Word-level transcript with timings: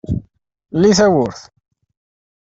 Lli 0.77 0.91
tawwurt. 0.97 1.41